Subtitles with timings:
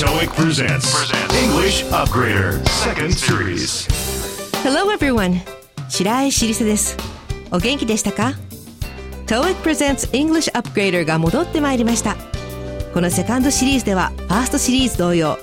[0.00, 1.12] TOEIC presents
[1.44, 3.86] English Upgrader Second Series?
[4.62, 5.42] Hello everyone!
[5.90, 6.96] 白石りさです。
[7.52, 8.32] お元気でしたか
[9.26, 12.16] ?TOEIC presents English Upgrader が戻ってまいりました。
[12.94, 15.36] このセカンドシリーズでは、ファーストシリーズ同様、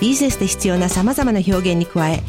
[0.00, 2.22] ビジネスで必要な様々な表現に加え、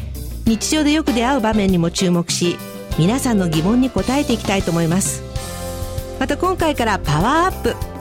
[0.44, 2.56] 日常でよく出会う場面にも注目し、
[2.98, 5.22] 皆さんの疑問に答えていきたいと思います。
[6.18, 7.95] また今回からパワーアップ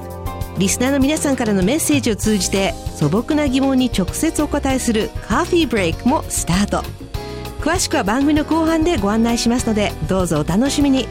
[0.58, 6.84] リスナーの皆さんからのメッセージを通じて素朴な疑問に直接お答えするカーフィーブレイクもスタート。
[7.60, 11.08] 詳しくは番組の後半でご案内しますのでどうぞお楽しみに。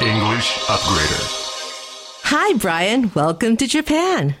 [0.00, 1.20] English Upgrader.
[2.24, 4.36] Hi Brian, welcome to Japan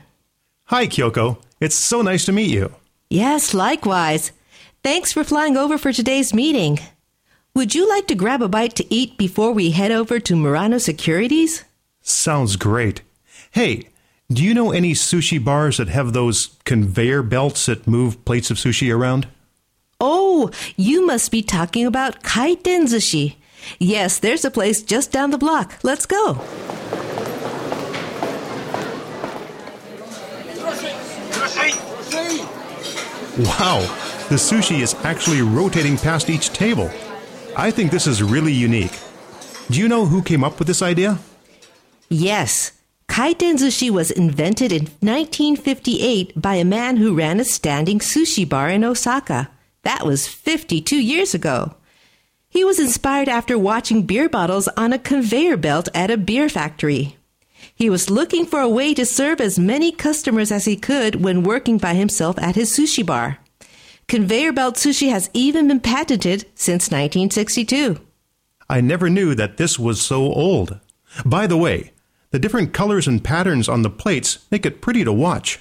[0.68, 1.38] Hi, Kyoko.
[1.60, 2.74] It's so nice to meet you.
[3.08, 4.32] Yes, likewise.
[4.82, 6.78] Thanks for flying over for today's meeting.
[7.54, 10.76] Would you like to grab a bite to eat before we head over to Murano
[10.76, 11.64] Securities?
[12.02, 13.00] Sounds great.
[13.52, 13.88] Hey,
[14.30, 18.58] do you know any sushi bars that have those conveyor belts that move plates of
[18.58, 19.26] sushi around?
[20.02, 23.36] Oh, you must be talking about Kaiten Sushi.
[23.78, 25.78] Yes, there's a place just down the block.
[25.82, 26.34] Let's go.
[33.38, 33.80] Wow,
[34.30, 36.90] the sushi is actually rotating past each table.
[37.56, 38.98] I think this is really unique.
[39.70, 41.18] Do you know who came up with this idea?
[42.08, 42.72] Yes,
[43.06, 48.70] Kaiten Sushi was invented in 1958 by a man who ran a standing sushi bar
[48.70, 49.50] in Osaka.
[49.82, 51.74] That was 52 years ago.
[52.48, 57.17] He was inspired after watching beer bottles on a conveyor belt at a beer factory.
[57.78, 61.44] He was looking for a way to serve as many customers as he could when
[61.44, 63.38] working by himself at his sushi bar.
[64.08, 68.00] Conveyor belt sushi has even been patented since 1962.
[68.68, 70.80] I never knew that this was so old.
[71.24, 71.92] By the way,
[72.32, 75.60] the different colors and patterns on the plates make it pretty to watch.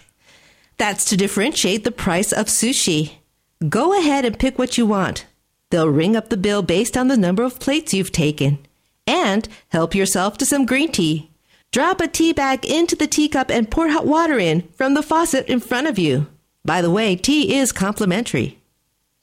[0.78, 3.18] That's to differentiate the price of sushi.
[3.70, 5.28] Go ahead and pick what you want.
[5.70, 8.58] They'll ring up the bill based on the number of plates you've taken.
[9.06, 11.30] And help yourself to some green tea.
[11.78, 15.46] Drop a tea bag into the teacup and pour hot water in from the faucet
[15.46, 16.26] in front of you.
[16.66, 18.58] By the way, tea is complimentary.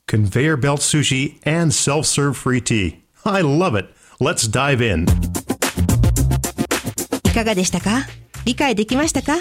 [0.07, 3.03] Conveyor belt sushi and self serve free tea.
[3.25, 3.93] I love it.
[4.21, 5.05] Let's dive in.
[7.25, 8.07] いかがでしたか
[8.45, 9.35] 理解できましたか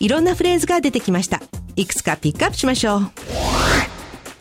[0.00, 1.42] いろんなフレーズが出てきました。
[1.76, 3.00] いくつかピックアップしましょう。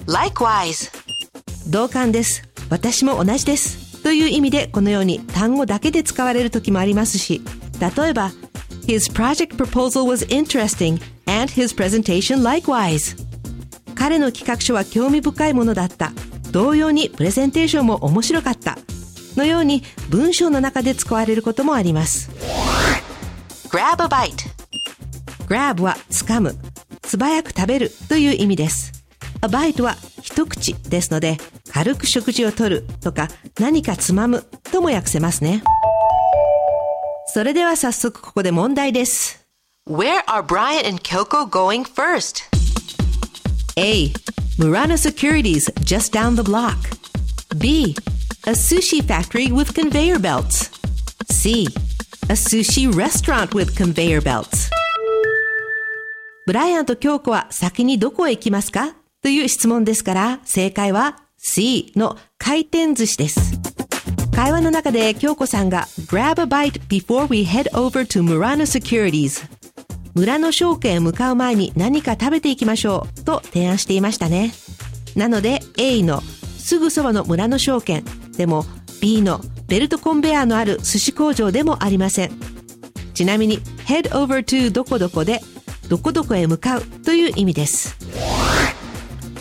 [0.06, 0.89] Likewise
[1.69, 2.47] 同感です。
[2.69, 4.01] 私も同じです。
[4.01, 7.42] という意味でこのように単語だけで使われる時もありますし、
[7.79, 8.31] 例えば
[8.88, 13.27] His project proposal was interesting and his presentation likewise
[13.97, 16.12] 彼の企画書は興味深いものだった。
[16.51, 18.77] 同様にプレゼンテーションも面白かった。
[19.35, 22.29] のように文章の中で使われることもあります。
[23.69, 24.47] grab a bite
[25.47, 26.56] grab は掴む、
[27.06, 29.03] 素早く食べるという意味です。
[29.41, 31.38] a bite は一口ですので、
[31.71, 33.27] 軽く食事をとるとか
[33.59, 35.63] 何かつまむとも訳せますね。
[37.29, 39.45] それでは早速ここで問題です。
[39.88, 42.44] Where are Brian and Kyoko going first?
[43.77, 44.12] A.
[44.57, 46.75] Murano Securities just down the block.
[47.57, 47.95] B.
[48.45, 50.71] A sushi factory with conveyor belts.
[51.29, 51.68] C.
[52.29, 54.69] A sushi restaurant with conveyor belts.
[56.45, 63.67] ブライアンと京子は先にどこへ行きますかという質問ですから、正解は C の回転寿司です。
[64.38, 69.50] 会話の中で京子さんが Grab a bite before we head over to Murano Securities
[70.13, 74.54] 村の証券へ向かう前に何か食べていきましょうと提案していましたね。
[75.16, 78.06] なので A のすぐそばの村の証券
[78.38, 78.63] でも
[79.01, 82.31] B のベルトコンベヤーのある寿司工場でもありません。
[83.16, 83.57] ちなみに
[83.88, 85.42] head over to どこどこで
[85.90, 87.98] どこどこへ向かうという意味です。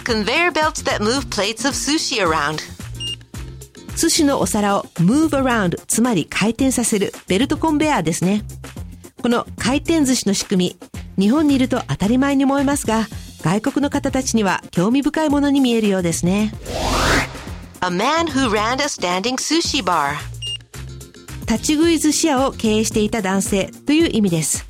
[0.04, 2.75] Conveyor belts that move plates of sushi around
[3.96, 8.44] 寿司のお皿を move around つまり回転させるベルトコンベヤーですね。
[9.22, 10.76] この回転寿司の仕組
[11.16, 13.08] み、日本にいると当たり前に思いますが、
[13.42, 16.52] 外国の方たちには興味深いものに見えるようですね。
[17.80, 20.14] A man who ran a standing sushi bar
[21.48, 24.66] 立ち食い寿司屋を経営していた男性という意味です。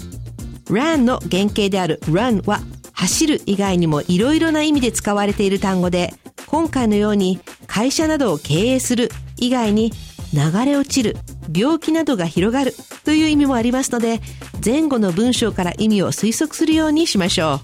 [0.70, 2.60] ran の原型である run は
[2.92, 6.14] 走る以外にもいろいろな意味で使われている単語で、
[6.46, 7.40] 今回のように
[7.76, 9.92] 会社などを経営する以外に
[10.32, 11.14] 流れ落ちる、
[11.54, 12.72] 病気などが広がる
[13.04, 14.22] という意味もありますので、
[14.64, 17.60] 前後の文章から意味を推測するようにしましょ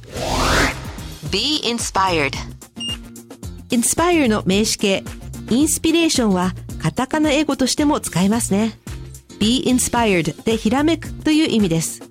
[1.25, 1.31] う。
[1.31, 2.33] Be inspired
[3.71, 5.03] inspire の名詞形、
[5.49, 8.79] インスピレーションはカタカナ英語としても使えますね。
[9.41, 12.03] be inspired でひらめくという意味です。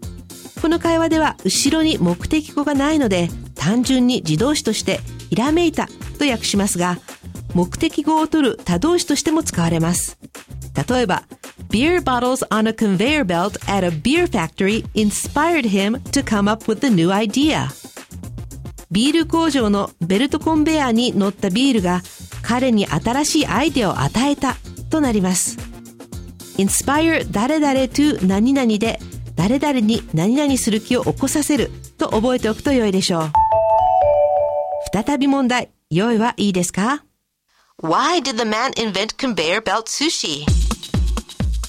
[0.59, 5.88] この会話では後ろに目的語がないので単純に自動詞としてひらめいた
[6.18, 6.97] と訳しますが
[7.53, 10.18] 目的語を取る他動詞としても使われます。
[10.88, 11.24] 例えば
[11.69, 16.65] Beer bottles on a conveyor belt at a beer factory inspired him to come up
[16.65, 17.68] with a new idea.
[18.92, 22.01] ビール工場のベルトコンベヤーに乗ったビールが
[22.42, 24.57] 彼に新しいアイデアを与えた
[24.89, 25.57] となります。
[26.57, 29.00] inspire 誰々 to 何々で
[29.36, 33.31] 誰々に何々する気を起こさせると覚えておくと良いでしょう。
[34.94, 35.69] 再び問題。
[35.89, 37.04] 用意はいいですか？
[37.81, 40.44] ?Why did the man invent conveyor belt sushi?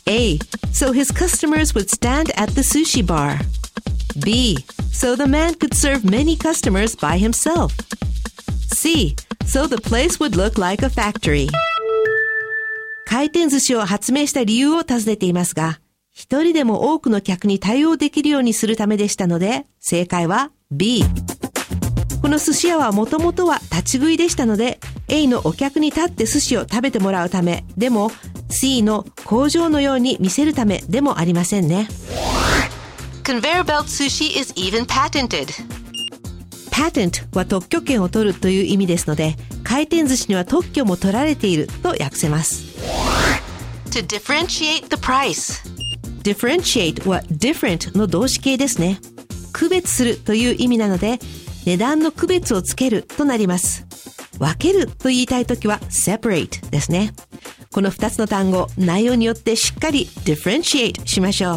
[0.07, 0.39] A.
[0.71, 3.39] So his customers would stand at the sushi bar.
[4.23, 4.57] B.
[4.91, 7.73] So the man could serve many customers by himself.
[8.73, 9.15] C.
[9.45, 11.49] So the place would look like a factory.
[13.05, 15.79] 回転寿司を発明した理由を尋ねていますが、
[16.11, 21.03] 一人でも多くの客に対応できるようにするためでしたので、正解は B。
[22.22, 24.78] この寿司屋はもともとは立ち食いでしたので、
[25.08, 28.12] A のお客に立って寿司を食べてもらうため、でも
[28.48, 31.88] C の工場のように見せるためでもありませんね。
[33.24, 35.48] Conveyor belt sushi is even patented.
[36.70, 42.62] patent は特許権を取るという意味ですので、回転寿司には特許も取られていると訳せます。
[43.90, 45.60] To differentiate the price.
[46.22, 49.00] differentiate は different の動詞形ですね。
[49.52, 51.18] 区別するという意味なので、
[51.64, 53.86] 値段の区別をつけるとなります。
[54.38, 57.12] 分けると言いたいときは separate ですね。
[57.72, 61.54] この2つの単語、内容によってしっかり differentiate しましょ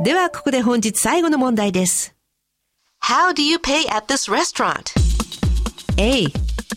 [0.00, 0.04] う。
[0.04, 2.14] では、ここで本日最後の問題です。
[3.02, 4.92] How do you pay at this restaurant?
[5.98, 6.26] A.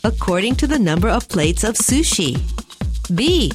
[0.04, 2.38] According to the number of plates of sushi.
[3.14, 3.52] B.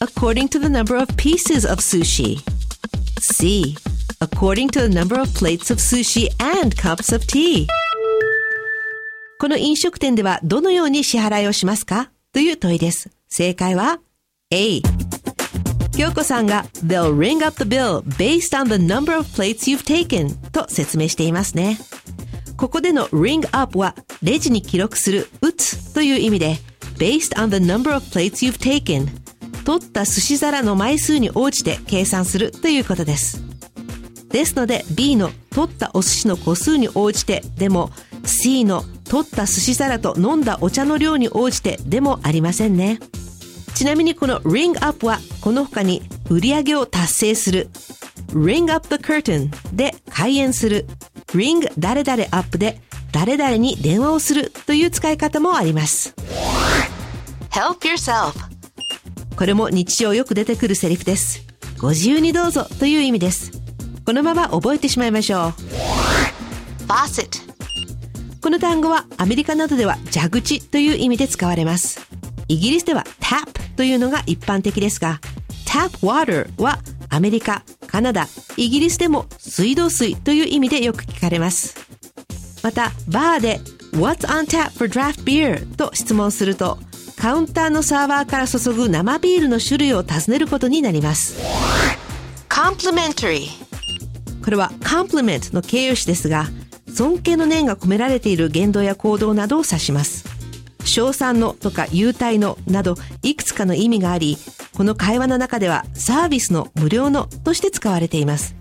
[0.00, 2.38] According to the number of pieces of sushi.
[3.20, 3.76] C.
[4.22, 7.66] According to the number of plates of sushi and cups of tea.
[9.40, 13.10] この飲食店ではどのように支払いをしますかという問いです。
[13.28, 13.98] 正解は
[14.52, 14.80] A。
[15.90, 21.78] 京子さんが They'll ring up the bill based on the number of plates you've taken と説明していますね。
[22.56, 26.58] ここでの ring up はレジに記録する打つという意味で
[26.96, 29.08] based on the number of plates you've taken
[29.64, 33.51] 取った寿司皿の枚数に応じて計算するということです。
[34.32, 37.90] ですので B の取ったお寿司の個数に応じてでも
[38.24, 42.98] C の取った寿司皿と飲んだお茶の量に応じてでもありませんね。
[43.74, 47.68] ちなみにこの ring up はこの他に売り上げを達成する
[48.28, 50.86] ring up the curtain で開演する
[51.28, 52.80] ring 誰々 up で
[53.12, 56.14] 誰々に電話をするという使い方もあります。
[57.50, 58.32] help yourself
[59.36, 61.42] これも日常よく出てくるセリフです。
[61.78, 63.61] ご自由にどうぞという意味です。
[64.04, 65.52] このまま覚えてしまいましょう。
[66.86, 67.40] faucet
[68.42, 72.00] この単語はアメリカなどでは蛇口という意味で使われます。
[72.48, 75.20] イギリスでは tap というのが一般的ですが、
[75.64, 76.78] tap water は
[77.08, 81.76] アメリカ、カナダ、イギリスでも水道水という意味でよく聞かれます。
[82.62, 83.60] また、バーで
[83.92, 85.76] What's on tap for draft beer?
[85.76, 86.78] と質問すると、
[87.22, 91.40] カウンターのサーバーから注ぐ生ビールの種類を尋ねることになります
[92.48, 93.46] complimentary
[94.42, 96.46] これは compliment の形容詞ですが
[96.92, 100.24] 尊敬の念が込められている言動や行動などを指します。
[100.84, 104.36] 称賛のとか優待のなどいくつかの意味があり
[104.74, 108.56] この会話の中ではサービスの無料のとして使われています。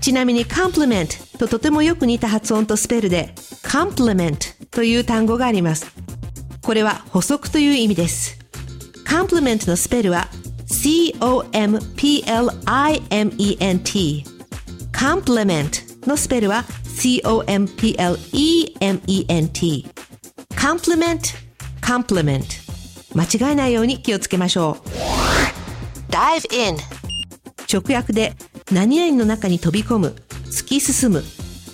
[0.00, 4.36] ちなみに compliment ととてもよく似た発音とスペルで complement
[4.70, 5.90] という単語があります。
[6.62, 8.38] これは補足という意味です。
[9.04, 10.28] complement のスペルは
[10.66, 11.56] C-O-M-P-L-I-M-E-N-T
[14.96, 17.96] complement のスペルは C-O-M-P-L-E-M-E-N-T
[20.56, 21.20] compliment
[21.82, 22.44] compliment
[23.14, 24.88] 間違えないように気をつけましょう。
[26.10, 26.76] Dive in
[27.72, 28.34] 直訳で
[28.72, 31.22] 何々の中に飛び込む突き進む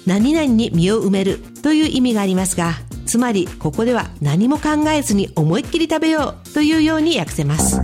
[0.06, 2.72] 何々に身を埋めるという意味がありますが
[3.06, 7.80] つまりここでは何も考えずに思いっきり食べようというように訳せます。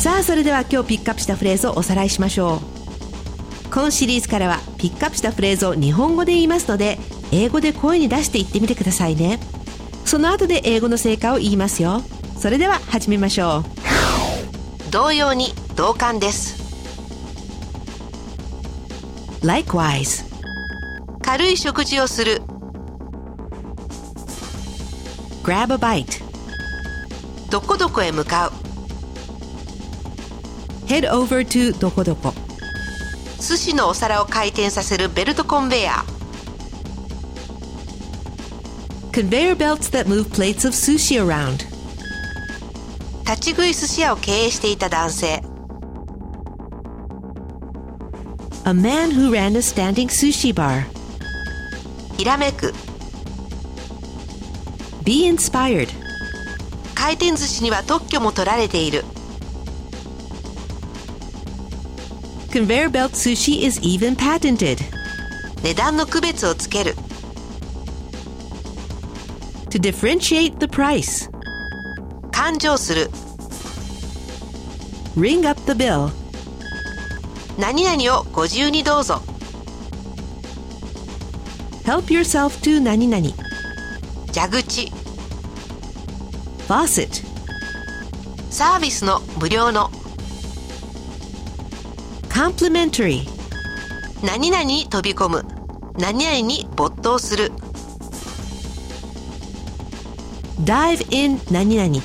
[0.00, 2.79] さあそれでは今日ピックアップしたフレーズをおさらいしましょう。
[3.70, 6.98] 今シリーズからはピックアップしたフレーズを日本語で言いますので
[7.30, 9.38] 英語で声に出して言ってみてくださいね。
[10.04, 12.02] その後で英語の成果を言いますよ。
[12.36, 14.90] それでは始めましょう。
[14.90, 16.58] 同様に同感です。
[19.42, 20.24] Likewise
[21.22, 22.42] 軽い食事をする。
[25.44, 26.20] Grab a bite
[27.50, 28.52] どこどこへ向かう。
[30.86, 32.34] Head over to どこどこ
[33.40, 36.20] 寿司のお皿を回転させるベルトコンベヤー
[39.12, 41.64] Conveyor belts that move plates of sushi around
[43.24, 45.42] 立ち食い寿司屋を経営していた男性
[48.66, 50.84] A man who ran a standing sushi bar
[52.18, 52.74] ひらめく
[55.02, 55.88] Be inspired
[56.94, 59.04] 回転寿司には特許も取られている
[62.52, 64.80] Conveyor belt sushi is even patented
[65.62, 66.96] 値段の区別をつける
[69.70, 71.30] To differentiate the price
[72.32, 73.08] 勘定する
[75.16, 76.10] Ring up the bill
[77.56, 79.22] 何々をご自由にどうぞ
[81.84, 83.28] Help yourself to 何々
[84.34, 84.90] 蛇口
[86.66, 87.24] Faucet
[88.50, 89.88] サービスの無料の
[92.40, 93.28] Complimentary.
[94.24, 95.44] 何々に飛び込む。
[95.98, 97.52] 何々に没頭する。
[100.64, 102.02] Dive in 何々。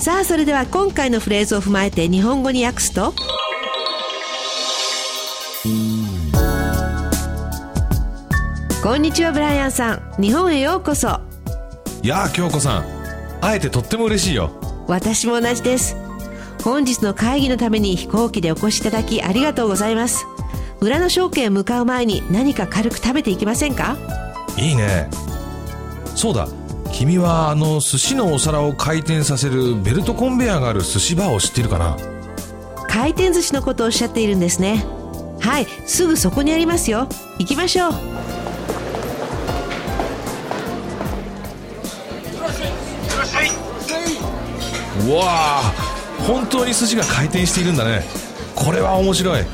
[0.00, 3.14] さあそれでは今回のフレーズを踏まえて日本語に訳すと。
[8.82, 10.14] こんにちはブライアンさん。
[10.20, 11.20] 日本へようこそ。
[12.02, 12.84] やあ京子さん。
[13.40, 14.50] 会えてとっても嬉しいよ。
[14.88, 16.09] 私も同じです
[16.62, 20.26] 本日の会議のために飛行機でお越しいただきありがとうございます。
[20.80, 23.96] 裏の証券へ向かう前に何か軽く食べていきませんか？
[24.56, 25.08] いいね。
[26.14, 26.48] そうだ。
[26.92, 31.96] 君はあの寿司のお皿を回転させるベルトコンベヤーがある寿司バーを知っているかな？
[32.88, 34.84] 回転寿司のことをおっしゃっているんですね。
[35.40, 37.08] はいすぐそこにありますよ。
[37.38, 37.92] 行きましょう。
[45.08, 45.89] うわあ
[46.26, 48.02] 本当に寿司が回転しているんだね。
[48.54, 49.44] これは面白い。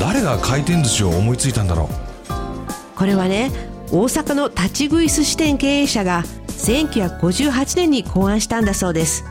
[0.00, 2.96] 誰が回転寿司を思いついたんだろう。
[2.96, 3.50] これはね
[3.90, 9.24] 大阪の立ち食い寿司店経営者が1958年に考案したんだそうです。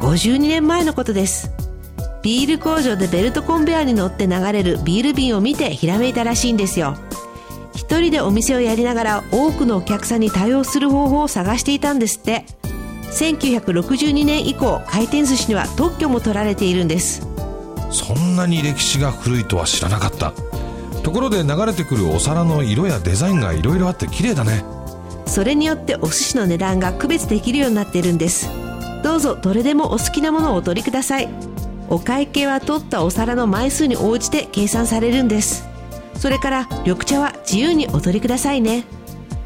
[0.00, 1.50] 52年前のことです。
[2.22, 6.96] ビール工場でベルトコンベヤーに乗って流れるビール瓶を見てひらめいたらしいんですよ。
[7.74, 12.44] 一人でお店をやりながら多くのお客さんに対応する方法を探していたんですって。
[13.12, 17.26] 1962年以降回転寿司には特許も取られているんです。
[17.90, 20.32] そんなに歴史が古いとは知らなかった。
[21.02, 24.64] ところで流れてくるお皿の色やデザインがいろいろあって綺麗だね。
[25.26, 28.48] それによってお寿司の値段が区別できるようになっているんです。
[29.02, 31.28] どうぞどれでもお好きなものをお取りください。
[31.88, 35.72] お会計は取ったお皿の枚数に応じて計算されるんです。
[36.22, 38.84] それから緑茶は自由にお取りくださいね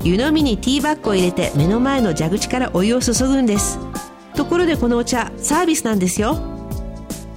[0.07, 3.81] 湯飲みにティーバッグを入れて目の前の蛇口からお湯を注ぐんです。
[4.37, 6.39] ところでこのお茶サービスなんですよ。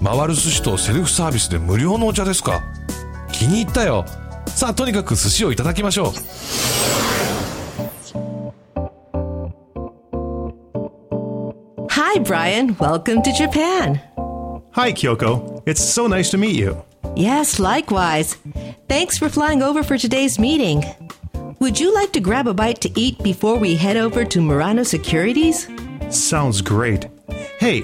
[0.04, 2.62] 回る寿司とセルフサービスで無料のお茶ですか？
[3.32, 4.06] 気に入ったよ。
[4.46, 6.14] さあとにかく寿司をいただきましょう。
[11.88, 12.76] はい Brian.
[12.76, 14.00] Welcome to Japan.
[14.74, 15.64] Hi Kyoko.
[15.66, 16.78] It's so nice to meet you.
[17.16, 18.38] Yes likewise.
[18.88, 20.84] Thanks for flying over for today's meeting.
[21.60, 24.84] Would you like to grab a bite to eat before we head over to Murano
[24.84, 25.68] Securities?
[26.10, 27.08] Sounds great.
[27.60, 27.82] Hey,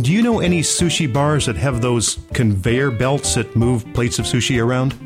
[0.00, 4.24] do you know any sushi bars that have those conveyor belts that move plates of
[4.24, 4.96] sushi around?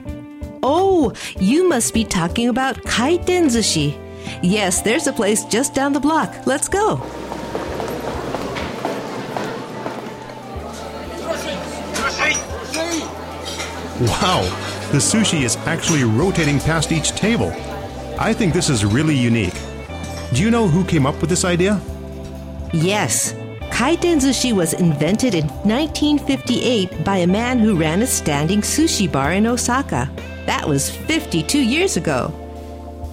[0.63, 3.99] Oh, you must be talking about Kaiten Sushi.
[4.43, 6.47] Yes, there's a place just down the block.
[6.47, 6.97] Let's go.
[14.01, 14.43] Wow,
[14.91, 17.55] the sushi is actually rotating past each table.
[18.19, 19.61] I think this is really unique.
[20.33, 21.81] Do you know who came up with this idea?
[22.73, 23.35] Yes,
[23.71, 29.33] Kaiten Sushi was invented in 1958 by a man who ran a standing sushi bar
[29.33, 30.11] in Osaka.
[30.47, 32.33] That was 52 years ago.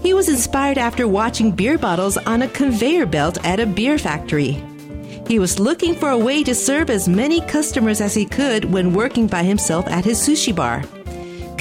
[0.02, 4.64] He was inspired after watching beer bottles on a conveyor belt at a beer factory.
[5.28, 8.94] He was looking for a way to serve as many customers as he could when
[8.94, 10.82] working by himself at his sushi bar.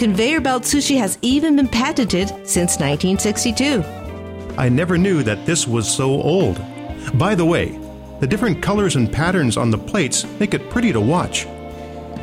[0.02, 3.84] Conveyor belt sushi has even been patented since 1962.
[4.58, 6.60] I never knew that this was so old.
[7.14, 7.78] By the way,
[8.18, 11.44] the different colors and patterns on the plates make it pretty to watch.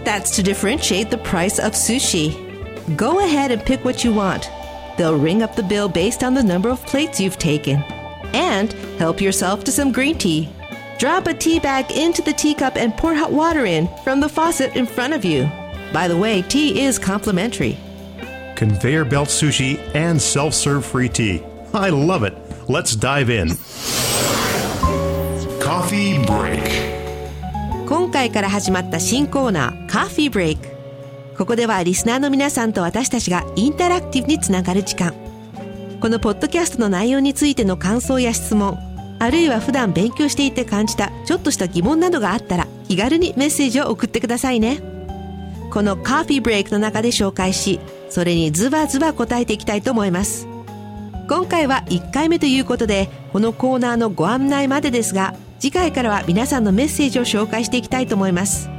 [0.03, 2.97] That's to differentiate the price of sushi.
[2.97, 4.51] Go ahead and pick what you want.
[4.97, 7.81] They'll ring up the bill based on the number of plates you've taken.
[8.33, 10.49] And help yourself to some green tea.
[10.97, 14.75] Drop a tea bag into the teacup and pour hot water in from the faucet
[14.75, 15.49] in front of you.
[15.91, 17.77] By the way, tea is complimentary.
[18.55, 21.41] Conveyor belt sushi and self serve free tea.
[21.73, 22.35] I love it.
[22.67, 23.49] Let's dive in.
[25.59, 26.89] Coffee break.
[27.87, 30.67] 今回から始まった新コーナー、カフィーブレイク。
[31.37, 35.13] ここではリスナーの皆さんと私たちがインタラクティブにつながる時間。
[35.99, 38.77] このポッドキャストの内容についての感想や質問、
[39.19, 44.98] あるいは普段勉強していて感じたちょっとした疑問などがあったら気軽にメッセージを送ってくださいね。
[45.71, 50.47] このコーヒーブレイクの中で紹介し、それにズバズバ答えていきたいと思います。
[51.29, 58.69] 今回は1回目ということで、このコーナーのご案内までですが、次回からは皆さんのメッセージを紹介していきたいと思います。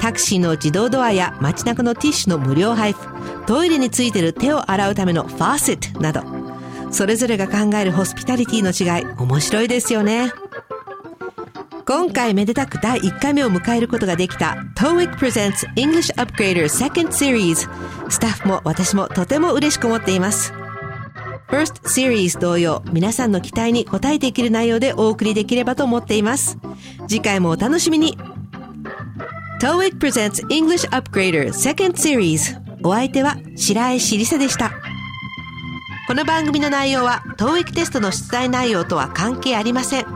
[0.00, 6.22] タクシーの自動ドアや街中のティッシュの無料配布、トイレについてる手を洗うためのファーセットなど、
[6.90, 10.32] それぞれが考えるホスピタリティの違い、面白いですよね。
[11.84, 17.68] 今回めでたく第1回目を迎えることができた TOEIC Presents English Upgrader Second Series
[18.08, 20.52] スタッフも私もとても嬉しく思っています。
[21.48, 26.56] First Series 同様皆さんの期待に応えていける内容でお送りできればと思っています。
[27.08, 28.16] 次回もお楽しみに。
[29.62, 34.72] TOEIC Presents English Upgrader Second Series お相手は白石りさでした
[36.08, 40.06] この番組の内容は TOEIC テストの出題内容とは関係ありません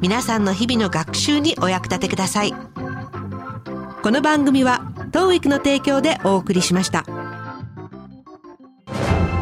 [0.00, 2.54] 皆さんの日々の学習にお役立てください
[4.02, 4.80] この番組は
[5.10, 7.04] TOEIC の提供でお送りしました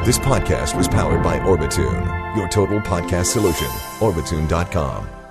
[0.05, 3.69] This podcast was powered by Orbitune, your total podcast solution.
[4.01, 5.24] Orbitune.com.